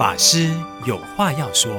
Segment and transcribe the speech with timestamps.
[0.00, 0.48] 法师
[0.86, 1.70] 有话要说，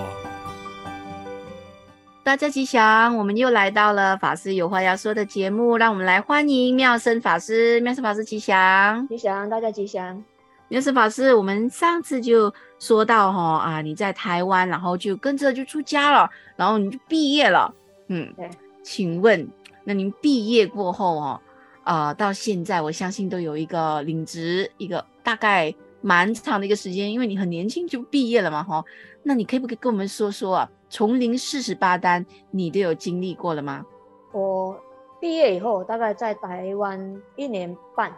[2.21, 7.79] 大家吉祥，我们又来到了法师有话要说的节目，让我们来欢迎妙生法师。
[7.79, 10.23] 妙生法师吉祥，吉祥，大家吉祥。
[10.67, 17.73] 妙生法师，我们上次就说到哈啊，你在台湾，然后就跟着就出家了，然后你就毕业了。
[18.09, 18.47] 嗯，对，
[18.83, 19.49] 请问，
[19.83, 21.41] 那您毕业过后哦，
[21.83, 25.73] 啊、呃，到现在我相信都有一个领职，一个大概。
[26.01, 28.83] 蛮长的一个时间，因为你很年轻就毕业了嘛，哈。
[29.23, 30.69] 那你可以不可以跟我们说说啊？
[30.89, 33.85] 从零四十八单，你都有经历过了吗？
[34.31, 34.75] 我
[35.19, 38.11] 毕业以后，大概在台湾一年半，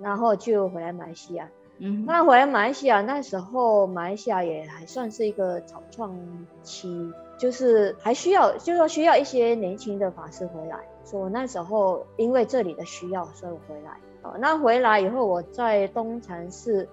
[0.00, 1.46] 然后就回来马来西亚。
[1.80, 6.18] 嗯，那回来马来西亚那时候，马来西亚也还算是一个草创
[6.62, 10.78] 期，就是还需要，就是说需要一些年轻的法师回来。
[11.04, 13.92] 所以我那时候因为这里的需要，所以我回来。
[14.22, 16.88] 哦，那回来以后，我在东禅寺。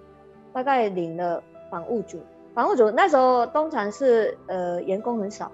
[0.55, 2.17] 大概领了房务组，
[2.53, 5.51] 房务组那时候通常是呃员工很少，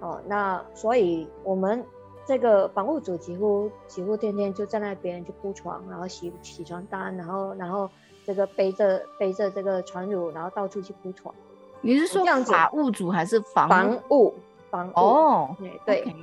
[0.00, 1.84] 哦，那所以我们
[2.26, 7.90] 这个房务组几乎几乎天天就在那边就铺床，然后洗洗床单，然后然后
[8.24, 11.34] 这个背着背着这个床褥，然后到处去铺床。
[11.82, 12.50] 你是说这样子？
[12.50, 14.32] 法务组还是访访务？
[14.70, 16.14] 访务哦，对对，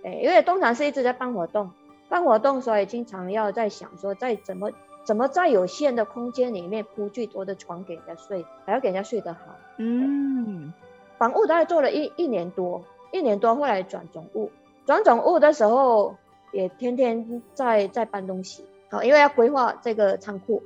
[0.00, 1.68] 对，因为通常是一直在办活动，
[2.08, 4.70] 办活动，所以经常要在想说在怎么。
[5.04, 9.40] 怎么在有限的空间里面铺最多的床给人家睡，还要给人家睡得好？
[9.76, 10.72] 嗯，
[11.18, 14.50] 房屋大概做了一一年多，一年多后来转总务，
[14.86, 16.16] 转总务的时候
[16.52, 20.62] 也天天在在搬东西，好，因为要规划这个仓库，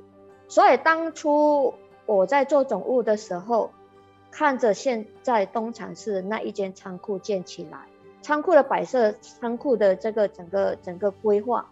[0.47, 1.73] 所以当初
[2.05, 3.71] 我在做总务的时候，
[4.31, 7.79] 看着现在东禅寺那一间仓库建起来，
[8.21, 11.69] 仓库的摆设，仓库的这个整个整个规划。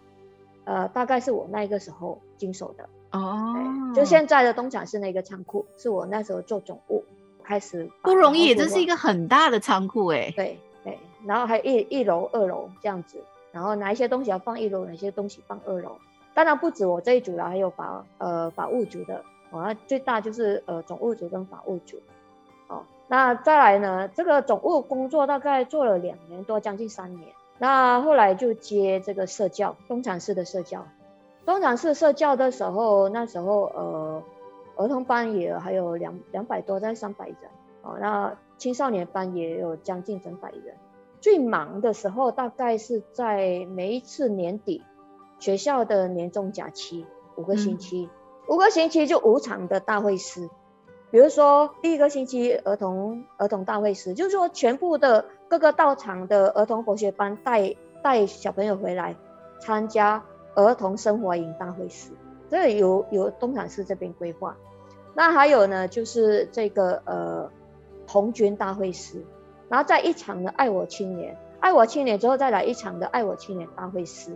[0.64, 3.54] 呃，大概是我那个时候经手的哦，
[3.94, 7.04] 就现在的东厂市那个仓库，是我那时候做总务
[7.42, 13.18] 开始不容易，这是一个很大的仓库哎，对对，然后还有一一楼、二楼这样子，
[13.52, 15.96] 然后哪一些东西要放一楼，哪些东西放二楼，
[16.32, 21.96] 当然不止我这一组了，还有法呃法务组的，啊，最大就是呃总务组跟法务组，
[22.68, 27.28] 哦，那再来呢，这个总务工作大概做了两年多，将近三年。
[27.60, 30.86] 那后来就接这个社教，东厂市的社教。
[31.48, 34.22] 东禅寺社教的时候，那时候呃，
[34.76, 37.36] 儿童班也还有两两百多，在三百人
[37.80, 37.96] 哦。
[37.98, 40.76] 那青少年班也有将近整百人。
[41.22, 44.84] 最忙的时候，大概是在每一次年底，
[45.38, 48.10] 学校的年终假期五个星期，
[48.46, 50.50] 嗯、五个星期就五场的大会师。
[51.10, 55.24] 比如说第一个星期儿童儿童大会师，就是说全部的。
[55.48, 59.16] 各个到场的儿童佛学班带带小朋友回来
[59.62, 60.22] 参加
[60.66, 62.10] 儿童生活营大会师，
[62.50, 64.56] 这个由由东禅寺这边规划。
[65.14, 67.50] 那还有呢，就是这个呃
[68.06, 69.24] 童军大会师，
[69.68, 74.32] 然后在一场的爱我青年，爱我青年之后再来一场的爱我青年大会师，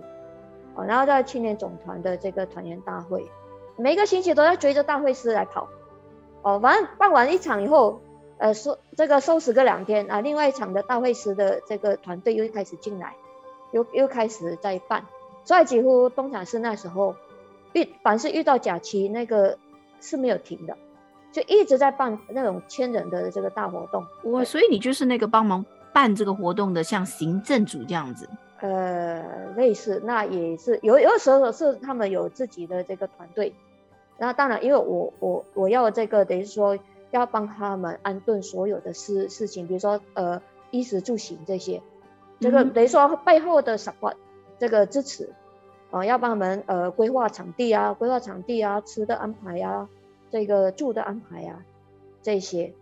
[0.74, 3.30] 哦，然后在青年总团的这个团员大会，
[3.76, 5.68] 每个星期都要追着大会师来跑，
[6.42, 8.00] 哦，反正办完一场以后。
[8.38, 13.14] 呃，收这个收拾个两天啊，另外一场的大会师的这个团队又开始进来，
[13.70, 15.06] 又又开始在办，
[15.44, 17.14] 所以几乎东禅寺那时候
[17.72, 19.58] 遇凡是遇到假期，那个
[20.00, 20.76] 是没有停的，
[21.32, 24.06] 就一直在办那种千人的这个大活动。
[24.22, 28.28] 我所以你就是那个帮忙办这个活动的，像行政组这样子。
[28.60, 29.22] 呃，
[29.56, 33.52] 类似，那也是有有时候是他们有自己的这个团队，
[34.18, 36.78] 那当然因为我我我要这个等于说。
[37.12, 41.82] 要帮他们安顿所有的事事情，比如说呃衣食住行这些，
[42.40, 44.14] 这个等于说背后的 support
[44.62, 45.24] 这个支持，
[45.90, 49.88] 啊、呃、要帮他们呃规划场地啊，规划场地啊，吃的安排啊，
[50.30, 51.58] 这个住的安排啊，
[52.22, 52.72] 这些，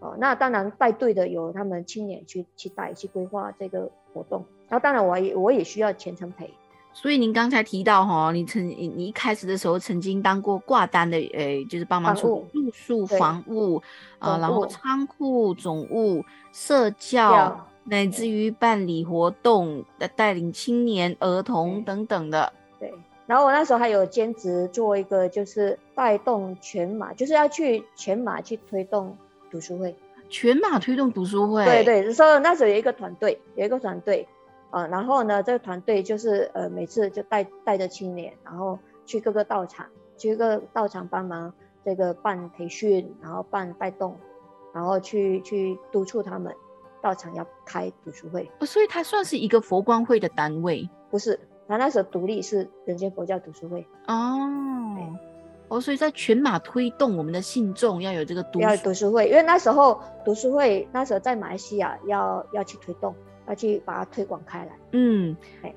[0.00, 6.52] 哦、呃、那当然带队的有他们青年去去带去规划这个活动，然后当然我也我也需要全程陪。
[6.92, 13.80] 所以您刚才提到哈，你曾你一开始的时候曾经当过挂单的，诶，就是帮忙处理住宿、房务
[14.18, 22.52] 啊，然后仓库总务、社教，乃至于办理活动的带领青年、儿童等等的。
[22.78, 22.92] 对，
[23.26, 29.16] 然后我那时候还有兼职做一个，就是带动全马，就是要去全马去推动
[29.50, 29.94] 读书会。
[30.28, 31.64] 全马推动读书会。
[31.64, 34.26] 对对，所以那时候有一个团队，有一个团队。
[34.70, 39.86] 啊，然后呢，这个团队就是呃，每次就带带着青年，然后去各个道场，
[40.18, 41.50] 去各个道场帮忙
[41.82, 44.14] 这个办培训，然后办带动，
[44.74, 46.54] 然后去去督促他们
[47.00, 48.50] 道场要开读书会。
[48.60, 50.88] 哦，所以它算是一个佛光会的单位？
[51.10, 53.86] 不是，他那时候独立是人间佛教读书会。
[54.06, 54.38] 哦，
[55.68, 63.14] 哦，所以在全马推动我们的信众要有这个读要读书会，因为那时候读书会那时候在马来西亚要要去推动，
[63.46, 64.70] 要去把它推广开来。
[64.92, 65.74] 嗯，哎，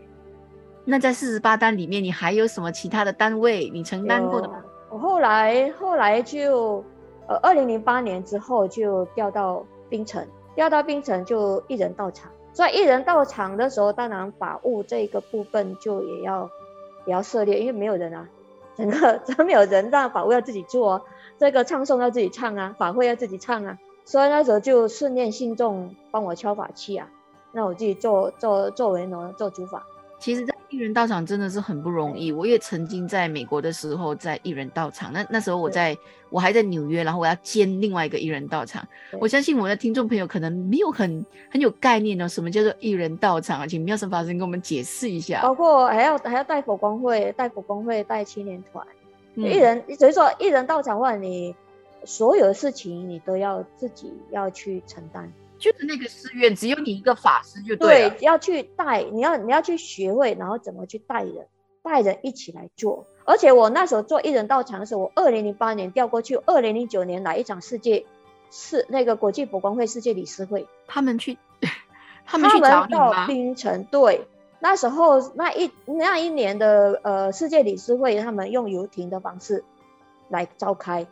[0.85, 4.63] 那在四十八单里面，你还有什么其他的单位你承担过的吗？
[4.89, 6.83] 我后来后来就
[7.27, 10.25] 呃，二零零八年之后就调到槟城，
[10.55, 16.49] 调到槟城就一人到场，所以一人到场的时候，当然法务这个部分就也要
[17.05, 18.27] 也要涉猎，因为没有人啊。
[18.73, 21.05] 整个真没有人让法务要自己做，
[21.37, 27.09] 这个唱诵要自己唱啊，法会要自己唱啊，所以那时候就训练信众帮我敲法器啊，
[27.51, 29.85] 那我自己做做做为呢做主法。
[30.19, 32.31] 其实，在一人到场真的是很不容易。
[32.31, 35.95] 我也曾经在美国的时候，在一人到场，那那时候我在
[36.29, 38.87] 我还在纽约，然后我要兼另外一个一人到场。
[39.19, 43.67] 我相信我的听众朋友可能没有很很有概念哦，什么叫做一人到场啊？
[43.67, 45.41] 请妙生法师跟我们解释一下。
[45.41, 48.87] 包括还要还要带佛光会，带佛光会，带青年团，
[49.35, 51.53] 嗯、一人所以说一人到场的话，你
[52.05, 55.29] 所有的事情你都要自己要去承担。
[55.61, 58.09] 就是那个寺院只有你一个法师就对了。
[58.09, 61.45] 对，要去带，你要你要去学会，然后怎么去带人，
[61.83, 63.05] 带人一起来做。
[63.25, 68.03] 而且我那时候做一人道场的时候，我二零零八年调过去，二零零九年来一场世界
[68.49, 71.37] 是那个国际博光会世界理事会，他们去，
[72.25, 72.87] 他们去找？
[72.87, 74.25] 到槟城，对，
[74.59, 79.63] 那时候那一那一年的呃世界理事会，他们用游艇的方式
[80.27, 81.05] 来召开，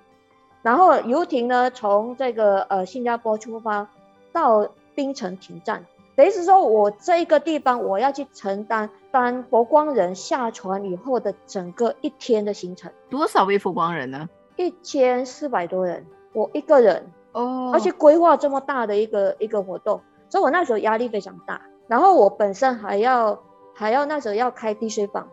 [0.63, 3.88] 然后游艇呢从这个呃新加坡出发。
[4.31, 5.86] 到槟城停站，
[6.16, 12.92] 等于是说我这一个地方我要去承担当佛光人下船以后的整个一天的行程。
[13.10, 14.30] 多少位佛光人呢？
[14.58, 21.62] 一千四百多人，我一个人哦，而且规划这么大的一个一个活动，所以我那时候压力非常大。
[21.88, 23.42] 然后我本身还要
[23.74, 25.28] 还要那时候要开滴水坊，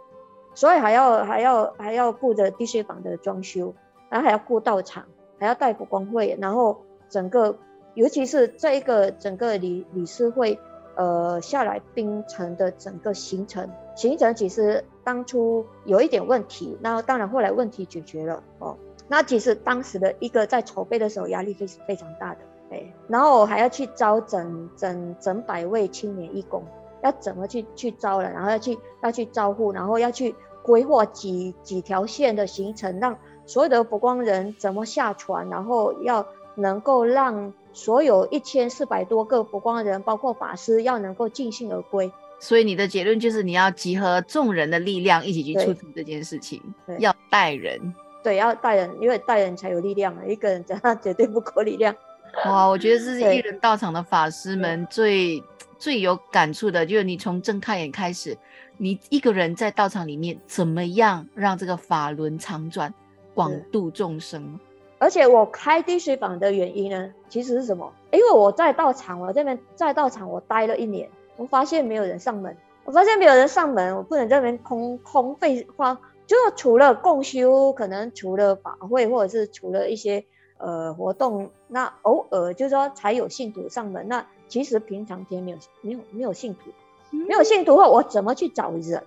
[0.55, 3.75] 所以还要还要还要顾着滴水坊的装修，
[4.09, 5.05] 然后还要顾道场，
[5.41, 7.59] 还要带佛光会，然后整个。
[7.97, 10.59] 尤其是这一个整个理理事会，
[10.97, 18.77] 呃，下来冰城的整个行程，行程其实当初有一点问题，那当然后来问题解决了哦。
[19.09, 22.41] 那其实当时的一个在筹备的时候压力非是非常大的，
[22.71, 26.63] 哎，然后我还要去招整整整百位青年义工，
[27.03, 33.17] 要怎么去去招人，然后要去要去招呼，然后要去规划几几条线的行程，让
[33.47, 36.27] 所有的佛光人怎么下船，然后要
[36.57, 37.55] 能够让。
[37.77, 42.11] 所有一千四百多个佛光人，包括法师，要能够尽兴而归。
[42.41, 46.59] 所以你的结论就是你要集合众人的力量，一起去促成这件事情。
[46.99, 50.23] 要带人，对，要带人，因为带人才有力量啊。
[50.27, 51.95] 一个人讲他绝对不够力量。
[52.47, 55.43] 哇，我觉得这是一人道场的法师们最
[55.77, 58.35] 最有感触的，就是你从睁开眼开始，
[58.79, 62.93] 你一个人在道场里面怎么样让这个法轮常转，
[63.35, 64.59] 广度众生。
[64.99, 67.93] 而且我开滴水坊的原因呢，其实是什么？
[68.13, 80.25] 因为我在道场，我这边在道场我待了一年，我发现没有人上门，我发现没有人上门，我不能这边空空费花，就除了共修，可能除了法会或者是除了一些
[80.57, 86.71] 呃活动，那偶尔就是说才有信徒上门，那其实平常天没有没有没有信徒，
[87.11, 89.03] 没有信徒的话，我怎么去找人？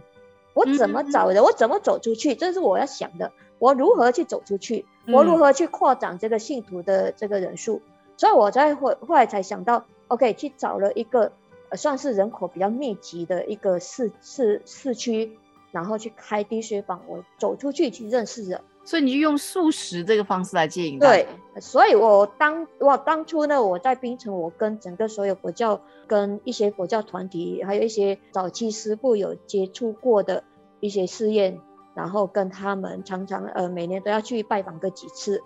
[0.53, 1.43] 我怎么找人？
[1.43, 2.35] 我怎么走出去？
[2.35, 3.31] 这是我要想的。
[3.59, 4.85] 我如何去走出去？
[5.07, 7.77] 我如何去扩展这个信徒的这个人数？
[7.77, 7.81] 嗯、
[8.17, 11.31] 所以我在后后来才想到，OK，去找了一个、
[11.69, 15.37] 呃、算是人口比较密集的一个市市市区，
[15.71, 18.61] 然后去开滴水坊，我走出去去认识人。
[18.83, 20.99] 所以你就用素食这个方式来接引。
[20.99, 21.27] 对，
[21.59, 30.43] 所以我当我当初呢，我在槟城，我跟整个所有佛教跟一些佛教团体，还有一些早期师傅有接触过的
[30.79, 31.59] 一些试验。
[31.95, 35.43] 然后跟他们常常呃每年都要去拜访个几次，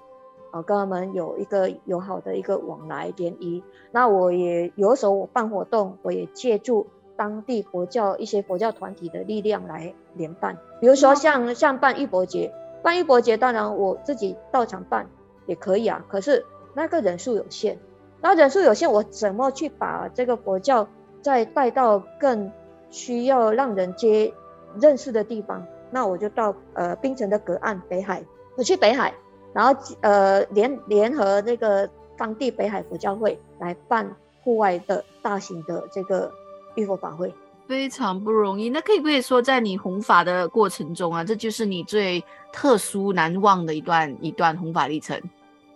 [0.51, 3.63] 呃，跟他们有一个友好的一个往来联谊。
[3.91, 6.85] 那我也有时候我办活动，我也借助
[7.15, 10.55] 当地佛教一些佛教团体的力量来联办。
[10.79, 15.07] 比如说像像办玉佛节，办浴佛节当然我自己到场办
[15.47, 17.79] 也可以啊，可是那个人数有限，
[18.21, 20.87] 那人数有限，我怎么去把这个佛教
[21.21, 22.51] 再带到更
[22.91, 24.33] 需要让人接
[24.79, 25.65] 认识的地方？
[25.89, 28.23] 那我就到呃槟城的隔岸北海，
[28.57, 29.13] 我去北海，
[29.53, 36.31] 然后呃联联合那个当地北海佛教会来办户外的大型的这个
[36.75, 37.33] 浴佛法会，
[37.67, 38.69] 非常不容易。
[38.69, 45.19] 那可以不可以说，在你弘法的过程中啊，这就是你最特殊难忘的一段一段弘法历程？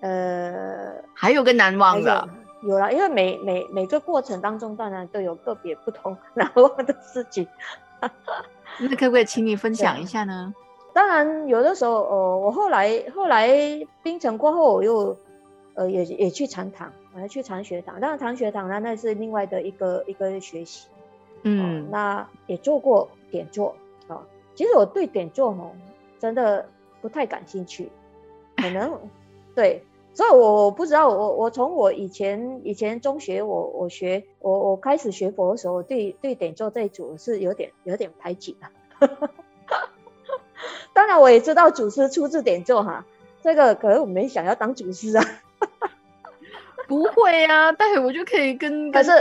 [0.01, 2.27] 呃，还有个难忘的？
[2.63, 7.48] 有了，因为每每每个过程当中，当然都有个别不同 难忘的事情。
[8.79, 10.53] 那可不可以请你分享一下呢？
[10.94, 13.50] 当然有的时候，呃，我后来后来
[14.03, 15.15] 冰城过后，我又
[15.75, 18.00] 呃也也去禅堂，我还去禅学堂。
[18.00, 20.88] 当然禅学堂呢，那是另外的一个一个学习。
[21.48, 23.70] 嗯、呃，那也做过点座
[24.08, 24.24] 啊、呃。
[24.56, 25.72] 其实我对点座哦，
[26.20, 26.68] 真的
[27.01, 27.89] 不太感兴趣，
[28.58, 29.00] 可能
[29.56, 29.84] 对。
[30.13, 39.08] 所以我不知道，我我从我以前以前中学我我学我我开始学佛的时候，对对点座这一组是有点有点排挤的。
[40.92, 43.06] 当然我也知道祖师出自点座哈，
[43.44, 45.24] 这个可能我没想要当祖师啊。
[46.88, 48.91] 不会啊， 待会我就可以跟。
[48.91, 49.12] 可是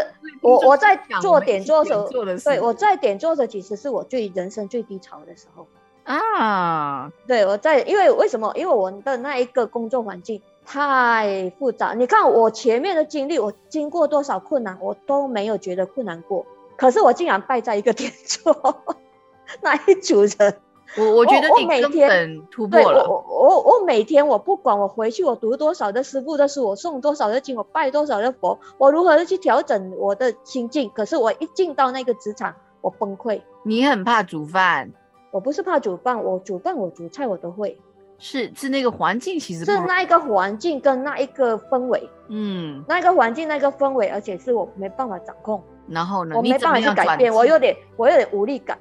[0.40, 5.66] 我我在做点做的时候，对，我在点做的其实是我最人生最低潮的时候
[6.04, 7.12] 啊。
[7.26, 8.52] 对，我在，因为为什么？
[8.54, 10.40] 因为我的那一个工作环境。
[10.68, 16.44] 太复杂，你看我前面的经历，我经过多少困难，我都没有觉得困难过。
[16.76, 18.82] 可是我竟然败在一个点做
[19.62, 20.56] 那一组人，
[20.98, 23.08] 我我觉得你根本突破了。
[23.08, 30.90] 我我我每天我不管我回去我读多少的师傅的书，我诵多少的经，我拜多少的佛，我如何的去调整我的心境。
[30.94, 33.40] 可是我一进到那个职场，我崩溃。
[33.62, 34.90] 你很怕煮饭？
[35.30, 37.78] 我不是怕煮饭，我煮饭我煮菜我都会。
[38.18, 45.62] 是是那个环境，其实是那一个环境跟那一个氛围，嗯，那个环境那个氛围，而且是我没办法掌控。
[45.86, 48.78] 然后呢，我没办法去改变，我有点我有点无力感。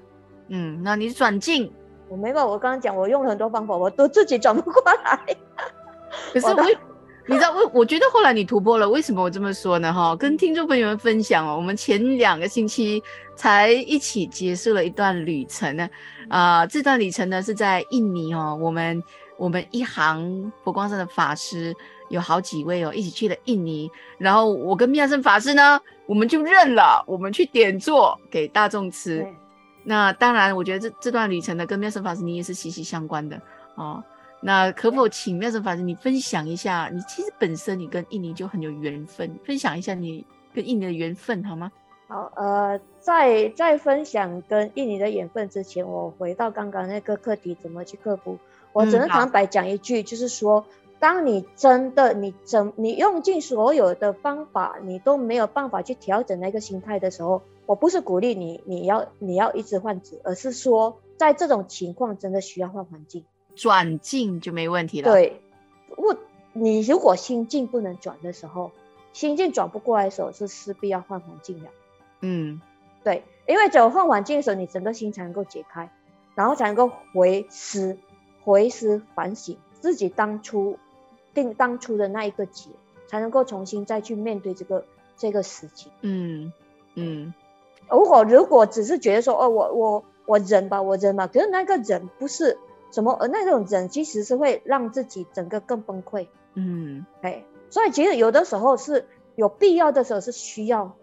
[0.48, 1.70] 嗯，那你转进，
[2.08, 2.46] 我没办法。
[2.46, 5.20] 我刚刚讲，我用了很多方法，我都自己转不过来。
[6.34, 6.64] 可是我，
[7.28, 8.90] 你知道，我我觉得后来你突破了。
[8.90, 9.94] 为什么我这么说呢？
[9.94, 13.02] 哈，跟听众朋友们分享哦，我们前两个星期
[13.36, 15.90] 才一起结束了一段旅程呢。
[16.30, 19.04] 啊、呃，这段旅程呢是在印尼哦，我们。
[19.38, 21.76] 我们一行佛光山的法师
[22.08, 23.92] 有好几位哦，一起去了印尼。
[24.18, 29.28] 然后我跟密亚僧法师呢，我们就认了，我们去点座给大众吃。
[29.86, 33.40] 那当然，我觉得这这段旅程呢，跟密亚僧法师你也是息息相关的
[33.76, 34.04] 哦。
[34.42, 41.72] 那可否请密亚僧法师你分享一下，你其实本身你跟印尼就很有缘分，分享一下你跟印尼的缘分好吗？
[42.08, 48.38] 好，呃，在在分享跟印尼的缘分之前，我回到刚刚那个课题，怎么去克服？
[48.74, 50.66] 我只能坦白讲一句，就是说，
[51.00, 65.12] 当你真的你怎你用尽所有的方法，你都没有办法去调整那个心态的时候，我不是鼓励你你要你要一直换职，而是说，在这种情况真的需要换环境，转境就没问题了。
[65.12, 65.42] 对，
[65.96, 66.18] 我
[66.54, 68.72] 你如果心境不能转的时候，
[69.14, 71.70] 心境转不过来的时候，是势必要换环境的。
[72.22, 72.62] 嗯，
[73.04, 75.92] 对，因为只有换环境的时候，你整个心才能够解开，
[76.36, 77.98] 然后才能够回思。
[78.44, 80.78] 回思反省自己当初
[81.34, 82.70] 定当初的那一个结，
[83.08, 84.86] 才能够重新再去面对这个
[85.18, 85.92] 这个事情。
[86.02, 86.54] 嗯
[86.94, 87.34] 嗯，
[87.90, 92.58] 如果如果只是觉得说哦，我我我忍吧，我忍吧，可是那个忍不是
[92.92, 96.28] 什么，而那种忍其实是会让自己整个更崩溃。
[96.54, 100.94] 嗯，哎，所以其实有的时候是有必要的时候是需要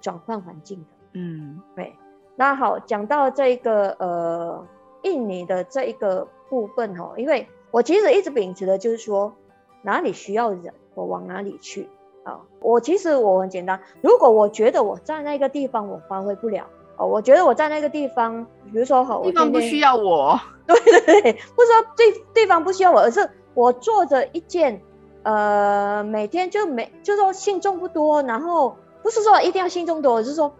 [0.00, 0.86] 转换环境的。
[1.12, 1.94] 嗯，对。
[2.36, 4.66] 那好，讲到这个呃
[5.02, 6.28] 印尼的这一个。
[6.52, 9.32] 部分哦，因为我其实一直秉持的就是说，
[9.80, 11.88] 哪里需要人，我往哪里去
[12.24, 12.40] 啊。
[12.60, 16.64] 我其实我很简单，如果我觉得我在那个地方我发挥不了
[16.96, 24.80] 哦，我觉得我在那个地方，比如说好，地方不需要我， 对对对，不是说对地方不需要我，而是我做着一件
[25.24, 30.54] 呃每天就每就是说信众不多，然后不是说一定要信众多，而是说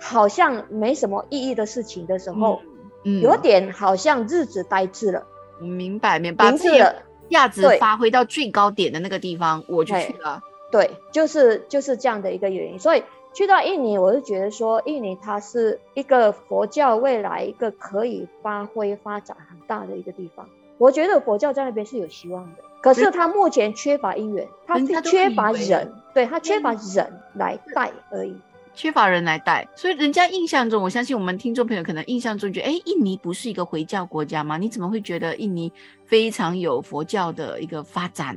[0.00, 2.60] 好像没什么意义的事情的时候，
[3.04, 5.22] 嗯，嗯有点好像日子呆滞了。
[5.60, 6.96] 明白，明白，把自己的
[7.30, 10.40] 价值发挥到最高点的那个地方，我就去了。
[10.74, 12.80] 对，就是就是这样的一个原因。
[12.80, 20.48] 所以去到印尼，我是觉得说，印尼它是一个佛教未来一个可以发挥发展很大的一个地方。
[20.78, 28.34] 我觉得佛教在那边是有希望的，可是它目前缺乏因缘，它缺乏人，对，它缺乏人来带而已。
[28.74, 34.58] 缺乏人来带，所以人家印象中，我相信我们听众朋友可能印象中觉得，哎，印尼不是一个回教国家吗？
[34.58, 35.72] 你怎么会觉得印尼
[36.04, 38.36] 非常有佛教的一个发展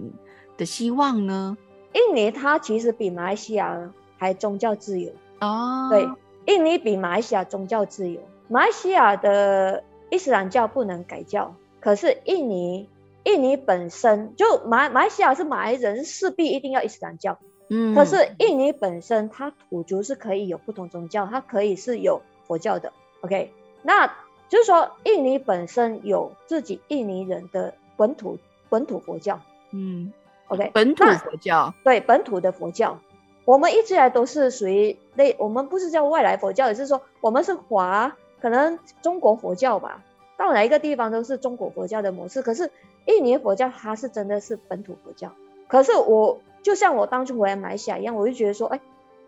[0.56, 1.58] 的希望呢？
[1.98, 5.90] 印尼它其实比马来西亚还宗教自由哦。
[5.90, 6.08] 对，
[6.46, 8.22] 印尼比马来西亚宗教自由。
[8.48, 12.88] 马来西亚的伊斯兰教不能改教，可是印尼，
[13.24, 17.40] 印尼本身就马马来西亚是马来人，势必一定要伊斯兰教。
[17.70, 22.94] 嗯，可是印尼本身，它土族是可以有不同宗教，它可以是有佛教的。
[23.22, 23.52] OK，
[23.82, 24.08] 那
[24.48, 28.38] 就是说，印尼本身有自己印尼人的本土
[28.70, 29.42] 本土佛教。
[29.72, 30.14] 嗯
[30.48, 33.00] ，OK，本土佛教，对本土的佛教，
[33.46, 40.04] 我们一直以来都是属于那，我们不是叫外来佛教，也就是说，我们是华，可能中国佛教吧。
[40.38, 42.44] 到哪一个地方都是中国佛教的模式。
[42.44, 42.70] 可是
[43.06, 45.32] 印尼佛教它是真的是本土佛教。
[45.68, 48.80] 可是我就像我当初回来马来西亚一样，我就觉得说，哎，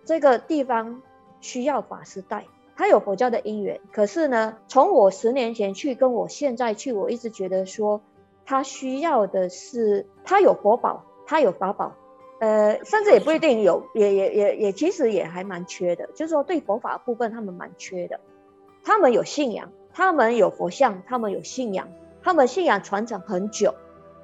[0.06, 1.02] 这个地方
[1.42, 2.46] 需要法师带，
[2.76, 3.80] 他有佛教的因缘。
[3.92, 8.02] 可是呢，从我十年前去跟我现在去，我一直觉得说，
[8.50, 11.94] 他需要的是他有佛宝，他有法宝。
[12.40, 16.08] 呃，甚至也不一定有，也也也也，其实也还蛮缺的。
[16.16, 18.20] 就是说，对佛法的部分，他们蛮缺的。
[18.84, 21.90] 他们有信仰，他们有佛像，他们有信仰，
[22.24, 23.76] 他们信仰传承很久，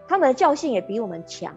[0.07, 1.53] 他们的教性也比我们强。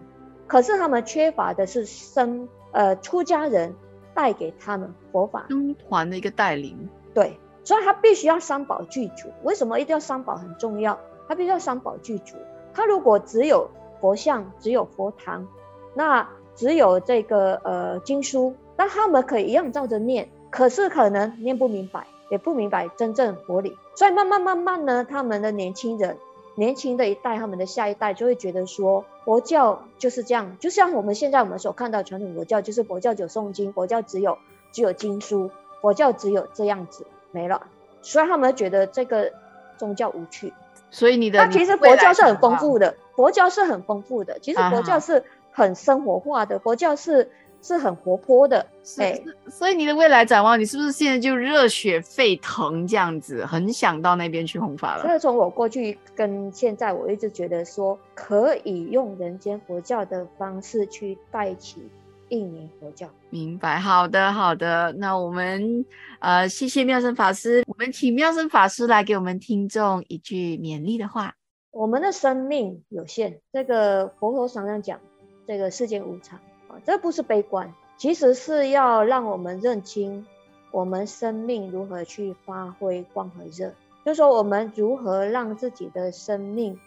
[0.46, 3.74] 可是他们缺乏的是僧，呃，出家人
[4.12, 6.90] 带给他们佛法僧团的一个带领。
[7.14, 9.30] 对，所以他必须要三宝具足。
[9.42, 10.98] 为什么一定要三宝很重要？
[11.28, 12.36] 他必须要三宝具足。
[12.74, 13.70] 他如果只有
[14.00, 15.46] 佛像，只有佛堂，
[15.94, 26.16] 那只有这个呃经书，那他们可以一样照着念，可是可能念不明白，也不明白真正佛理，所以慢慢慢慢呢，他们的年轻人，
[26.54, 34.38] 年轻的一代，他们的下一代就会觉得说，佛教就是这样，就像我们现在我们所看到传统佛教，就是佛教只诵经，佛教只有
[34.72, 37.66] 只有经书，佛教只有这样子没了，
[38.02, 39.32] 所以他们觉得这个
[39.76, 40.52] 宗教无趣。
[40.90, 45.22] 所以你的，那其实佛教是很丰富的，佛教是很丰富的，其实佛教是。
[45.50, 47.28] 很生活化的佛教是
[47.60, 49.02] 是很活泼的，是，
[49.48, 55.02] 所以你的未来展望，你是不是现在就热血沸腾这样子，很想到那边去弘法了？
[55.02, 61.82] 所以从我过去跟现在，我一直觉得说，可以用人间佛教的方式去带起
[62.28, 63.08] 印尼佛教。
[63.30, 64.92] 明白，好的，好的。
[64.98, 65.84] 那我们
[66.20, 71.34] 呃，谢谢妙生法师，我们请妙生法师来给我们听众一句勉励的话：
[71.70, 75.00] 我们的生命有限，这个佛陀常常讲。
[75.46, 80.26] 这个世间无常啊，这不是悲观，其实是要让我们认清
[80.70, 83.72] 我们生命如何去发挥光和热，
[84.04, 86.78] 就是说我们如何让自己的生命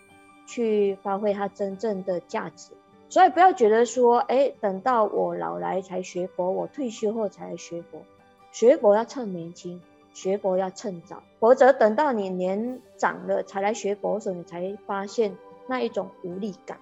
[0.45, 2.73] 去发挥它真正的价值。
[3.11, 8.01] 所以不要觉得说，哎，等到我老来才学佛，我退休后才来学佛，
[8.51, 9.79] 学佛要趁年轻，
[10.13, 16.79] 学佛要趁早，否则等到你年长了才来学佛的时候，你才发现那一种无力感。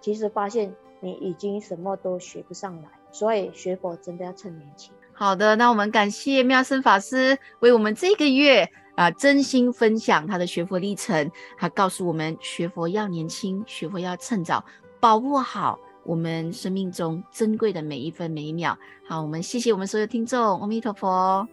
[0.00, 0.74] 其实发现。
[1.04, 4.92] 你已经什么都学不上来，所以学佛真的要趁年轻。
[5.12, 11.28] 好的，那我们感谢妙生法师为我们这个月啊、真心分享他的学佛历程，
[11.58, 14.64] 他告诉我们学佛要年轻，学佛要趁早，
[15.02, 18.78] 保护好我们生命中珍贵的每一分每一秒。
[19.04, 21.44] 好，我们谢谢我们所有听众，阿弥陀佛。